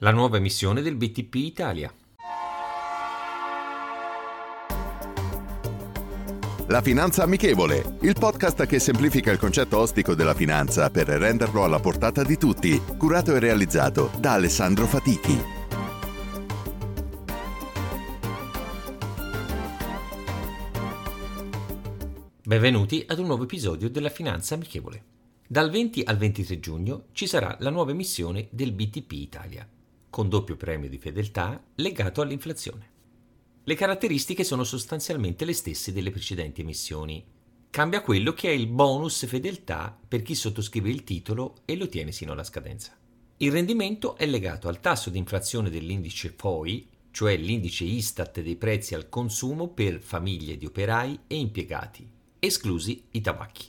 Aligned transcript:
La 0.00 0.10
nuova 0.10 0.36
emissione 0.36 0.82
del 0.82 0.94
BTP 0.94 1.36
Italia. 1.36 1.90
La 6.66 6.82
Finanza 6.82 7.22
Amichevole, 7.22 7.96
il 8.02 8.14
podcast 8.18 8.66
che 8.66 8.78
semplifica 8.78 9.32
il 9.32 9.38
concetto 9.38 9.78
ostico 9.78 10.14
della 10.14 10.34
finanza 10.34 10.90
per 10.90 11.06
renderlo 11.06 11.64
alla 11.64 11.80
portata 11.80 12.22
di 12.24 12.36
tutti, 12.36 12.78
curato 12.98 13.34
e 13.34 13.38
realizzato 13.38 14.10
da 14.18 14.34
Alessandro 14.34 14.84
Fatichi. 14.84 15.40
Benvenuti 22.44 23.02
ad 23.08 23.18
un 23.18 23.24
nuovo 23.24 23.44
episodio 23.44 23.88
della 23.88 24.10
Finanza 24.10 24.56
Amichevole. 24.56 25.04
Dal 25.48 25.70
20 25.70 26.02
al 26.04 26.18
23 26.18 26.60
giugno 26.60 27.04
ci 27.12 27.26
sarà 27.26 27.56
la 27.60 27.70
nuova 27.70 27.92
emissione 27.92 28.48
del 28.50 28.72
BTP 28.72 29.12
Italia, 29.12 29.66
con 30.16 30.30
doppio 30.30 30.56
premio 30.56 30.88
di 30.88 30.96
fedeltà 30.96 31.62
legato 31.74 32.22
all'inflazione. 32.22 32.88
Le 33.64 33.74
caratteristiche 33.74 34.44
sono 34.44 34.64
sostanzialmente 34.64 35.44
le 35.44 35.52
stesse 35.52 35.92
delle 35.92 36.10
precedenti 36.10 36.62
emissioni. 36.62 37.22
Cambia 37.68 38.00
quello 38.00 38.32
che 38.32 38.48
è 38.48 38.52
il 38.52 38.66
bonus 38.66 39.26
fedeltà 39.26 39.94
per 40.08 40.22
chi 40.22 40.34
sottoscrive 40.34 40.88
il 40.88 41.04
titolo 41.04 41.56
e 41.66 41.76
lo 41.76 41.86
tiene 41.86 42.12
sino 42.12 42.32
alla 42.32 42.44
scadenza. 42.44 42.96
Il 43.36 43.52
rendimento 43.52 44.16
è 44.16 44.24
legato 44.24 44.68
al 44.68 44.80
tasso 44.80 45.10
di 45.10 45.18
inflazione 45.18 45.68
dell'indice 45.68 46.32
FOI, 46.34 46.88
cioè 47.10 47.36
l'indice 47.36 47.84
Istat 47.84 48.40
dei 48.40 48.56
prezzi 48.56 48.94
al 48.94 49.10
consumo 49.10 49.68
per 49.68 50.00
famiglie 50.00 50.56
di 50.56 50.64
operai 50.64 51.20
e 51.26 51.36
impiegati, 51.36 52.10
esclusi 52.38 53.04
i 53.10 53.20
tabacchi. 53.20 53.66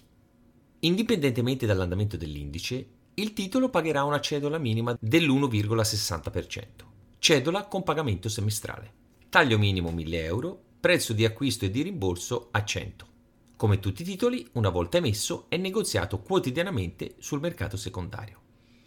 Indipendentemente 0.80 1.66
dall'andamento 1.66 2.16
dell'indice, 2.16 2.88
il 3.20 3.34
titolo 3.34 3.70
pagherà 3.70 4.04
una 4.04 4.20
cedola 4.20 4.60
minima 4.60 4.96
dell'1,60%, 5.00 6.66
cedola 7.18 7.66
con 7.66 7.82
pagamento 7.82 8.30
semestrale. 8.30 8.94
Taglio 9.30 9.58
minimo 9.58 9.90
1000 9.90 10.24
euro, 10.24 10.62
prezzo 10.80 11.14
di 11.14 11.26
acquisto 11.26 11.66
e 11.66 11.72
di 11.72 11.82
rimborso 11.82 12.50
a 12.52 12.64
100. 12.64 13.08
Come 13.56 13.80
tutti 13.80 14.04
i 14.04 14.06
titoli, 14.06 14.48
una 14.54 14.70
volta 14.70 14.98
emesso, 14.98 15.46
è 15.50 15.58
negoziato 15.58 16.20
quotidianamente 16.20 17.16
sul 17.18 17.40
mercato 17.40 17.76
secondario. 17.76 18.40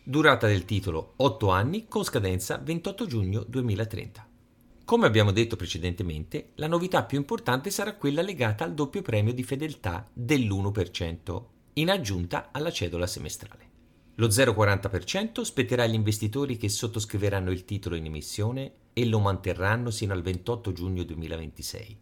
Durata 0.05 0.47
del 0.47 0.65
titolo 0.65 1.15
8 1.17 1.51
anni 1.51 1.89
con 1.89 2.05
scadenza 2.05 2.57
28 2.57 3.07
giugno 3.07 3.45
2030. 3.49 4.29
Come 4.85 5.07
abbiamo 5.07 5.33
detto 5.33 5.57
precedentemente, 5.57 6.53
la 6.55 6.69
novità 6.69 7.03
più 7.03 7.19
importante 7.19 7.71
sarà 7.71 7.97
quella 7.97 8.23
legata 8.23 8.63
al 8.63 8.75
doppio 8.75 9.03
premio 9.03 9.33
di 9.33 9.43
fedeltà 9.43 10.09
dell'1%, 10.13 11.43
in 11.75 11.91
aggiunta 11.91 12.51
alla 12.53 12.71
cedola 12.71 13.09
semestrale. 13.09 13.70
Lo 14.21 14.27
0,40% 14.27 15.41
spetterà 15.41 15.85
agli 15.85 15.95
investitori 15.95 16.59
che 16.59 16.69
sottoscriveranno 16.69 17.51
il 17.51 17.65
titolo 17.65 17.95
in 17.95 18.05
emissione 18.05 18.73
e 18.93 19.07
lo 19.07 19.19
manterranno 19.19 19.91
sino 19.91 20.13
al 20.13 20.21
28 20.21 20.73
giugno 20.73 21.05
2026. 21.05 21.97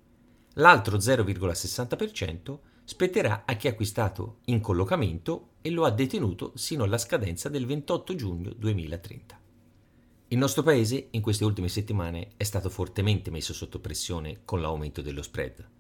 L'altro 0.55 0.97
0,60% 0.97 2.59
spetterà 2.83 3.45
a 3.47 3.55
chi 3.55 3.69
ha 3.69 3.71
acquistato 3.71 4.39
in 4.47 4.61
collocamento 4.61 5.51
e 5.63 5.71
lo 5.71 5.85
ha 5.85 5.93
detenuto 5.93 6.51
sino 6.57 6.83
alla 6.83 6.99
scadenza 6.99 7.49
del 7.49 7.67
28 7.67 8.15
giugno 8.17 8.53
2030. 8.53 9.41
Il 10.27 10.39
nostro 10.39 10.65
paese 10.65 11.07
in 11.13 11.23
queste 11.23 11.45
ultime 11.45 11.69
settimane 11.69 12.31
è 12.37 12.43
stato 12.43 12.69
fortemente 12.69 13.31
messo 13.31 13.55
sotto 13.55 13.79
pressione 13.79 14.41
con 14.45 14.61
l'aumento 14.61 15.03
dello 15.03 15.23
spread. 15.23 15.78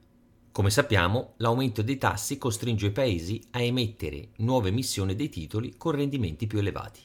Come 0.58 0.70
sappiamo, 0.70 1.34
l'aumento 1.36 1.82
dei 1.82 1.98
tassi 1.98 2.36
costringe 2.36 2.86
i 2.86 2.90
paesi 2.90 3.40
a 3.50 3.62
emettere 3.62 4.30
nuove 4.38 4.70
emissioni 4.70 5.14
dei 5.14 5.28
titoli 5.28 5.76
con 5.76 5.92
rendimenti 5.92 6.48
più 6.48 6.58
elevati 6.58 6.98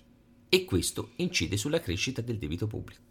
e 0.49 0.65
questo 0.65 1.11
incide 1.17 1.55
sulla 1.55 1.79
crescita 1.79 2.21
del 2.21 2.39
debito 2.39 2.65
pubblico. 2.65 3.01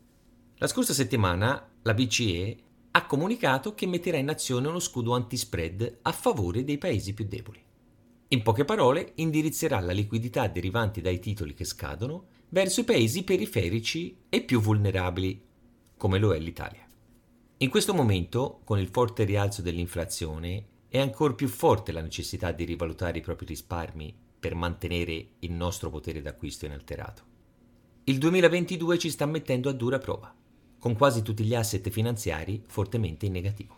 La 0.56 0.66
scorsa 0.66 0.94
settimana 0.94 1.64
la 1.82 1.94
BCE 1.94 2.56
ha 2.91 3.06
comunicato 3.06 3.76
che 3.76 3.86
metterà 3.86 4.16
in 4.16 4.30
azione 4.30 4.66
uno 4.66 4.80
scudo 4.80 5.14
anti-spread 5.14 5.98
a 6.03 6.10
favore 6.10 6.64
dei 6.64 6.76
paesi 6.76 7.14
più 7.14 7.24
deboli. 7.28 7.62
In 8.26 8.42
poche 8.42 8.64
parole, 8.64 9.12
indirizzerà 9.14 9.78
la 9.78 9.92
liquidità 9.92 10.48
derivante 10.48 11.00
dai 11.00 11.20
titoli 11.20 11.54
che 11.54 11.64
scadono 11.64 12.26
verso 12.48 12.80
i 12.80 12.84
paesi 12.84 13.22
periferici 13.22 14.22
e 14.28 14.42
più 14.42 14.60
vulnerabili, 14.60 15.41
come 15.97 16.19
lo 16.19 16.34
è 16.34 16.38
l'Italia. 16.41 16.84
In 17.62 17.71
questo 17.71 17.95
momento, 17.95 18.61
con 18.65 18.81
il 18.81 18.89
forte 18.89 19.23
rialzo 19.23 19.62
dell'inflazione, 19.62 20.65
è 20.89 20.99
ancora 20.99 21.33
più 21.33 21.47
forte 21.47 21.93
la 21.93 22.00
necessità 22.00 22.50
di 22.50 22.65
rivalutare 22.65 23.19
i 23.19 23.21
propri 23.21 23.47
risparmi 23.47 24.12
per 24.41 24.56
mantenere 24.56 25.34
il 25.39 25.53
nostro 25.53 25.89
potere 25.89 26.21
d'acquisto 26.21 26.67
inalterato. 26.67 27.22
Il 28.03 28.19
2022 28.19 28.99
ci 28.99 29.11
sta 29.11 29.27
mettendo 29.27 29.69
a 29.69 29.75
dura 29.75 30.01
prova, 30.01 30.34
con 30.77 30.97
quasi 30.97 31.22
tutti 31.22 31.45
gli 31.45 31.55
asset 31.55 31.89
finanziari 31.91 32.65
fortemente 32.67 33.27
in 33.27 33.33
negativo. 33.33 33.77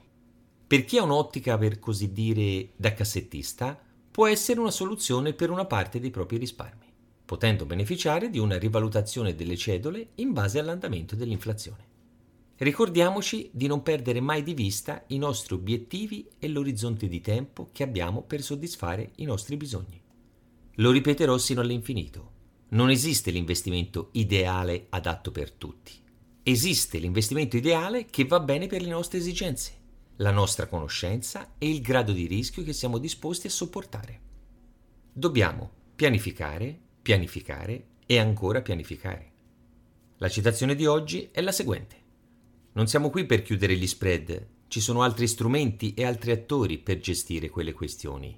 Per 0.67 0.87
chi 0.87 0.97
ha 0.97 1.03
un'ottica, 1.03 1.59
per 1.59 1.79
così 1.79 2.11
dire, 2.11 2.71
da 2.77 2.95
cassettista, 2.95 3.79
può 4.11 4.27
essere 4.27 4.61
una 4.61 4.71
soluzione 4.71 5.35
per 5.35 5.51
una 5.51 5.67
parte 5.67 6.01
dei 6.01 6.11
propri 6.11 6.39
risparmi, 6.39 6.91
potendo 7.27 7.67
beneficiare 7.67 8.31
di 8.31 8.39
una 8.39 8.57
rivalutazione 8.57 9.35
delle 9.35 9.59
cedole 9.59 10.13
in 10.15 10.33
base 10.33 10.59
all'andamento 10.59 11.15
dell'inflazione. 11.15 11.93
Ricordiamoci 12.65 13.51
di 13.53 13.67
non 13.67 13.83
perdere 13.83 14.23
mai 14.23 14.43
di 14.43 14.55
vista 14.55 15.05
i 15.09 15.19
nostri 15.19 15.53
obiettivi 15.53 16.27
e 16.39 16.49
l'orizzonte 16.49 17.09
di 17.09 17.21
tempo 17.21 17.69
che 17.73 17.83
abbiamo 17.83 18.23
per 18.23 18.41
soddisfare 18.41 19.11
i 19.17 19.25
nostri 19.25 19.59
bisogni. 19.59 20.01
Lo 20.77 20.91
ripeterò 20.91 21.37
sino 21.37 21.61
all'infinito. 21.61 22.31
Non 22.69 22.89
esiste 22.89 23.31
l'investimento 23.31 24.09
ideale 24.13 24.87
adatto 24.89 25.31
per 25.31 25.51
tutti. 25.51 25.93
Esiste 26.43 26.97
l'investimento 26.97 27.59
ideale 27.59 28.07
che 28.07 28.25
va 28.25 28.41
bene 28.41 28.67
per 28.67 28.81
le 28.81 28.89
nostre 28.89 29.19
esigenze, 29.19 29.73
la 30.17 30.31
nostra 30.31 30.67
conoscenza 30.67 31.57
e 31.59 31.69
il 31.69 31.83
grado 31.83 32.13
di 32.13 32.27
rischio 32.27 32.63
che 32.63 32.73
siamo 32.73 32.97
disposti 32.97 33.47
a 33.47 33.51
sopportare. 33.51 34.21
Dobbiamo 35.13 35.71
pianificare, 35.95 36.81
pianificare 37.03 37.89
e 38.07 38.19
ancora 38.19 38.63
pianificare. 38.63 39.33
La 40.17 40.31
citazione 40.31 40.75
di 40.75 40.87
oggi 40.87 41.29
è 41.31 41.43
la 41.43 41.53
seguente. 41.53 42.04
Non 42.77 42.89
siamo 42.89 43.09
qui 43.09 43.25
per 43.25 43.43
chiudere 43.43 43.77
gli 43.77 43.87
spread, 43.87 44.49
ci 44.67 44.81
sono 44.81 45.03
altri 45.03 45.29
strumenti 45.29 45.95
e 45.95 46.05
altri 46.05 46.33
attori 46.33 46.79
per 46.79 46.99
gestire 46.99 47.49
quelle 47.49 47.73
questioni. 47.73 48.37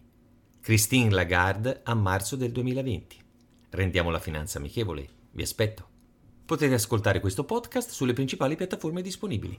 Christine 0.61 1.11
Lagarde 1.11 1.81
a 1.83 1.95
marzo 1.95 2.37
del 2.37 2.53
2020. 2.53 3.17
Rendiamo 3.71 4.11
la 4.11 4.19
finanza 4.19 4.59
amichevole, 4.59 5.09
vi 5.31 5.43
aspetto. 5.43 5.89
Potete 6.45 6.75
ascoltare 6.75 7.21
questo 7.21 7.45
podcast 7.45 7.89
sulle 7.93 8.13
principali 8.13 8.57
piattaforme 8.57 9.01
disponibili. 9.01 9.59